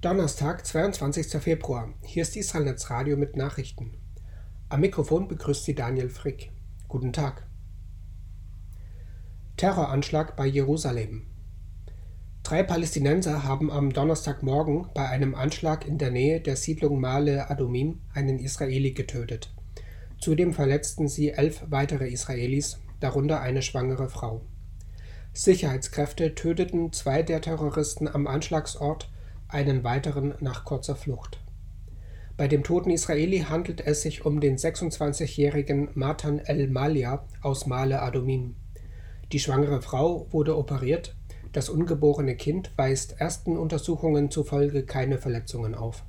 Donnerstag, 0.00 0.64
22. 0.64 1.42
Februar. 1.42 1.92
Hier 2.04 2.22
ist 2.22 2.36
Israelnetz 2.36 2.88
Radio 2.88 3.16
mit 3.16 3.34
Nachrichten. 3.34 3.96
Am 4.68 4.78
Mikrofon 4.78 5.26
begrüßt 5.26 5.64
Sie 5.64 5.74
Daniel 5.74 6.08
Frick. 6.08 6.52
Guten 6.86 7.12
Tag. 7.12 7.48
Terroranschlag 9.56 10.36
bei 10.36 10.46
Jerusalem. 10.46 11.26
Drei 12.44 12.62
Palästinenser 12.62 13.42
haben 13.42 13.72
am 13.72 13.92
Donnerstagmorgen 13.92 14.86
bei 14.94 15.08
einem 15.08 15.34
Anschlag 15.34 15.84
in 15.84 15.98
der 15.98 16.12
Nähe 16.12 16.40
der 16.40 16.54
Siedlung 16.54 17.00
Male 17.00 17.50
Adumim 17.50 18.00
einen 18.14 18.38
Israeli 18.38 18.92
getötet. 18.92 19.52
Zudem 20.20 20.54
verletzten 20.54 21.08
sie 21.08 21.30
elf 21.30 21.64
weitere 21.70 22.08
Israelis, 22.08 22.78
darunter 23.00 23.40
eine 23.40 23.62
schwangere 23.62 24.08
Frau. 24.08 24.42
Sicherheitskräfte 25.32 26.36
töteten 26.36 26.92
zwei 26.92 27.24
der 27.24 27.40
Terroristen 27.40 28.06
am 28.06 28.28
Anschlagsort 28.28 29.10
einen 29.48 29.82
weiteren 29.82 30.34
nach 30.40 30.64
kurzer 30.64 30.94
Flucht. 30.94 31.40
Bei 32.36 32.46
dem 32.46 32.62
toten 32.62 32.90
Israeli 32.90 33.40
handelt 33.40 33.84
es 33.84 34.02
sich 34.02 34.24
um 34.24 34.40
den 34.40 34.58
26-jährigen 34.58 35.88
Matan 35.94 36.38
el-Malia 36.38 37.24
aus 37.42 37.66
Male 37.66 38.00
Adumim. 38.00 38.54
Die 39.32 39.40
schwangere 39.40 39.82
Frau 39.82 40.28
wurde 40.30 40.56
operiert, 40.56 41.16
das 41.52 41.68
ungeborene 41.68 42.36
Kind 42.36 42.70
weist 42.76 43.20
ersten 43.20 43.56
Untersuchungen 43.56 44.30
zufolge 44.30 44.84
keine 44.84 45.18
Verletzungen 45.18 45.74
auf. 45.74 46.04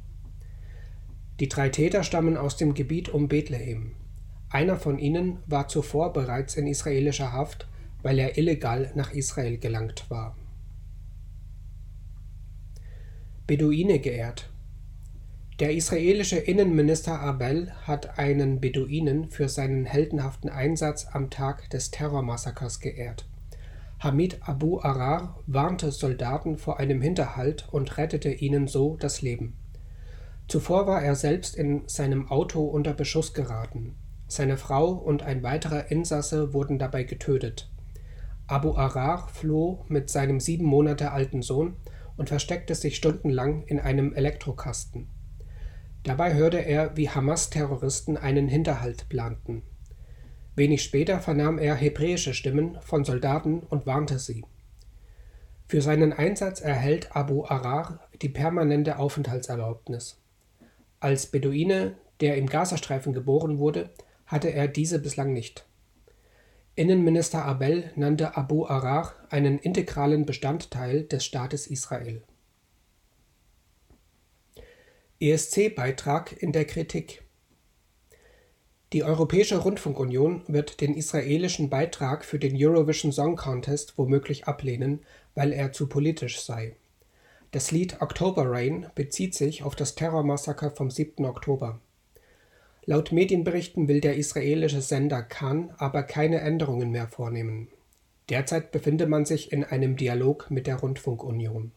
Die 1.39 1.47
drei 1.47 1.69
Täter 1.69 2.03
stammen 2.03 2.38
aus 2.38 2.58
dem 2.58 2.73
Gebiet 2.73 3.09
um 3.09 3.27
Bethlehem. 3.27 3.95
Einer 4.49 4.75
von 4.75 4.99
ihnen 4.99 5.39
war 5.47 5.67
zuvor 5.67 6.13
bereits 6.13 6.55
in 6.55 6.67
israelischer 6.67 7.31
Haft, 7.31 7.67
weil 8.03 8.19
er 8.19 8.38
illegal 8.38 8.91
nach 8.95 9.13
Israel 9.13 9.58
gelangt 9.58 10.09
war 10.09 10.35
Beduine 13.49 13.98
geehrt. 13.98 14.52
Der 15.59 15.73
israelische 15.73 16.38
Innenminister 16.38 17.19
Abel 17.19 17.72
hat 17.81 18.19
einen 18.19 18.61
Beduinen 18.61 19.31
für 19.31 19.50
seinen 19.50 19.86
heldenhaften 19.86 20.52
Einsatz 20.52 21.08
am 21.14 21.31
Tag 21.31 21.67
des 21.72 21.89
Terrormassakers 21.89 22.80
geehrt. 22.80 23.28
Hamid 23.97 24.38
Abu 24.44 24.80
Arar 24.81 25.39
warnte 25.47 25.91
Soldaten 25.91 26.59
vor 26.59 26.80
einem 26.80 27.02
Hinterhalt 27.02 27.67
und 27.72 27.97
rettete 27.97 28.30
ihnen 28.30 28.67
so 28.67 28.97
das 28.97 29.23
Leben. 29.23 29.58
Zuvor 30.47 30.86
war 30.86 31.02
er 31.02 31.16
selbst 31.16 31.56
in 31.56 31.88
seinem 31.88 32.30
Auto 32.30 32.63
unter 32.63 32.94
Beschuss 32.94 33.34
geraten. 33.34 33.95
Seine 34.28 34.58
Frau 34.58 34.91
und 34.91 35.23
ein 35.23 35.41
weiterer 35.41 35.89
Insasse 35.89 36.53
wurden 36.53 36.78
dabei 36.78 37.02
getötet. 37.02 37.72
Abu 38.45 38.75
Arar 38.75 39.28
floh 39.28 39.86
mit 39.88 40.11
seinem 40.11 40.39
sieben 40.39 40.66
Monate 40.66 41.11
alten 41.11 41.41
Sohn 41.41 41.78
und 42.20 42.28
versteckte 42.28 42.75
sich 42.75 42.98
stundenlang 42.98 43.64
in 43.64 43.80
einem 43.80 44.14
Elektrokasten. 44.14 45.08
Dabei 46.03 46.34
hörte 46.34 46.58
er, 46.58 46.98
wie 46.98 47.09
Hamas-Terroristen 47.09 48.17
einen 48.17 48.50
Hinterhalt 48.50 49.08
planten. 49.08 49.64
Wenig 50.53 50.84
später 50.84 51.22
vernahm 51.22 51.58
er 51.58 51.75
hebräische 51.75 52.34
Stimmen 52.34 52.78
von 52.81 53.06
Soldaten 53.06 53.62
und 53.62 53.86
warnte 53.86 54.20
sie. 54.20 54.44
Für 55.67 55.81
seinen 55.81 56.12
Einsatz 56.12 56.59
erhält 56.59 57.16
Abu 57.16 57.45
Arar 57.45 58.02
die 58.22 58.30
permanente 58.30 59.00
Aufenthaltserlaubnis. 59.00 60.22
Als 61.00 61.28
Beduine, 61.28 61.95
der 62.20 62.36
im 62.36 62.47
Gazastreifen 62.47 63.14
geboren 63.14 63.59
wurde, 63.59 63.92
hatte 64.25 64.50
er 64.50 64.67
diese 64.67 65.00
bislang 65.00 65.31
nicht. 65.31 65.69
Innenminister 66.80 67.44
Abel 67.44 67.91
nannte 67.97 68.38
Abu 68.38 68.66
Arar 68.66 69.13
einen 69.30 69.59
integralen 69.59 70.25
Bestandteil 70.25 71.03
des 71.03 71.25
Staates 71.25 71.67
Israel. 71.67 72.23
ESC-Beitrag 75.19 76.41
in 76.41 76.53
der 76.53 76.63
Kritik 76.63 77.22
Die 78.94 79.03
Europäische 79.03 79.57
Rundfunkunion 79.57 80.44
wird 80.47 80.79
den 80.79 80.94
israelischen 80.94 81.69
Beitrag 81.69 82.23
für 82.23 82.40
den 82.40 82.56
Eurovision 82.56 83.11
Song 83.11 83.35
Contest 83.35 83.97
womöglich 83.97 84.46
ablehnen, 84.46 85.01
weil 85.35 85.51
er 85.51 85.73
zu 85.73 85.90
politisch 85.90 86.40
sei. 86.40 86.78
Das 87.51 87.72
Lied 87.72 88.00
October 88.00 88.50
Rain 88.50 88.88
bezieht 88.96 89.35
sich 89.35 89.63
auf 89.63 89.75
das 89.75 89.96
Terrormassaker 89.96 90.72
vom 90.72 90.90
7. 90.90 91.25
Oktober 91.25 91.81
Laut 92.89 93.11
Medienberichten 93.11 93.88
will 93.88 94.01
der 94.01 94.17
israelische 94.17 94.81
Sender 94.81 95.22
Kan 95.22 95.72
aber 95.77 96.01
keine 96.01 96.39
Änderungen 96.39 96.89
mehr 96.89 97.07
vornehmen. 97.07 97.67
Derzeit 98.29 98.72
befinde 98.72 99.05
man 99.05 99.25
sich 99.25 99.51
in 99.51 99.63
einem 99.63 99.95
Dialog 99.95 100.50
mit 100.50 100.66
der 100.66 100.77
Rundfunkunion. 100.77 101.72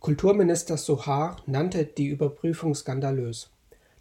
Kulturminister 0.00 0.78
Sohar 0.78 1.42
nannte 1.44 1.84
die 1.84 2.06
Überprüfung 2.06 2.74
skandalös. 2.74 3.50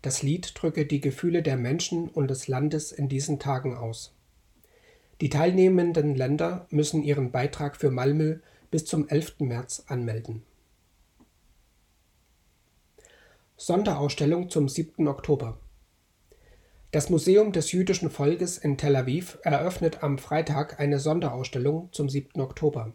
Das 0.01 0.23
Lied 0.23 0.53
drücke 0.55 0.85
die 0.85 1.01
Gefühle 1.01 1.43
der 1.43 1.57
Menschen 1.57 2.07
und 2.07 2.29
des 2.29 2.47
Landes 2.47 2.93
in 2.93 3.09
diesen 3.09 3.37
Tagen 3.37 3.75
aus. 3.75 4.13
Die 5.19 5.29
teilnehmenden 5.29 6.15
Länder 6.15 6.65
müssen 6.69 7.03
ihren 7.03 7.31
Beitrag 7.31 7.75
für 7.75 7.91
Malmö 7.91 8.37
bis 8.71 8.85
zum 8.85 9.09
11. 9.09 9.41
März 9.41 9.83
anmelden. 9.87 10.43
Sonderausstellung 13.57 14.49
zum 14.49 14.69
7. 14.69 15.09
Oktober 15.09 15.57
das 16.91 17.09
Museum 17.09 17.51
des 17.51 17.71
jüdischen 17.71 18.09
Volkes 18.09 18.57
in 18.57 18.77
Tel 18.77 18.95
Aviv 18.95 19.37
eröffnet 19.43 20.01
am 20.01 20.17
Freitag 20.17 20.79
eine 20.79 20.99
Sonderausstellung 20.99 21.89
zum 21.91 22.09
7. 22.09 22.39
Oktober. 22.39 22.93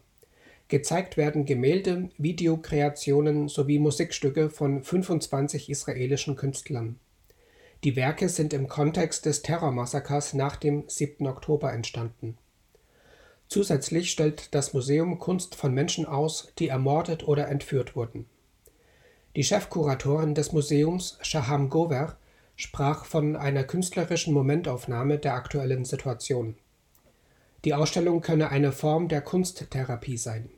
Gezeigt 0.68 1.16
werden 1.16 1.46
Gemälde, 1.46 2.10
Videokreationen 2.16 3.48
sowie 3.48 3.78
Musikstücke 3.78 4.50
von 4.50 4.82
25 4.82 5.68
israelischen 5.68 6.36
Künstlern. 6.36 6.98
Die 7.82 7.96
Werke 7.96 8.28
sind 8.28 8.52
im 8.52 8.68
Kontext 8.68 9.26
des 9.26 9.42
Terrormassakers 9.42 10.34
nach 10.34 10.56
dem 10.56 10.84
7. 10.86 11.26
Oktober 11.26 11.72
entstanden. 11.72 12.38
Zusätzlich 13.48 14.12
stellt 14.12 14.54
das 14.54 14.72
Museum 14.74 15.18
Kunst 15.18 15.56
von 15.56 15.74
Menschen 15.74 16.06
aus, 16.06 16.52
die 16.58 16.68
ermordet 16.68 17.26
oder 17.26 17.48
entführt 17.48 17.96
wurden. 17.96 18.26
Die 19.34 19.42
Chefkuratorin 19.42 20.36
des 20.36 20.52
Museums, 20.52 21.18
Shaham 21.22 21.68
Gover, 21.68 22.16
sprach 22.60 23.06
von 23.06 23.36
einer 23.36 23.64
künstlerischen 23.64 24.34
Momentaufnahme 24.34 25.18
der 25.18 25.32
aktuellen 25.32 25.86
Situation. 25.86 26.56
Die 27.64 27.72
Ausstellung 27.72 28.20
könne 28.20 28.50
eine 28.50 28.70
Form 28.70 29.08
der 29.08 29.22
Kunsttherapie 29.22 30.18
sein. 30.18 30.50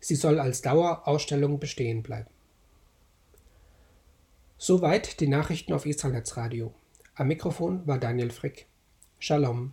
Sie 0.00 0.14
soll 0.14 0.40
als 0.40 0.62
Dauerausstellung 0.62 1.58
bestehen 1.58 2.02
bleiben. 2.02 2.30
Soweit 4.56 5.20
die 5.20 5.28
Nachrichten 5.28 5.74
auf 5.74 5.84
Israelnetz 5.84 6.36
Radio. 6.38 6.72
Am 7.14 7.28
Mikrofon 7.28 7.86
war 7.86 7.98
Daniel 7.98 8.30
Frick. 8.30 8.66
Shalom. 9.18 9.72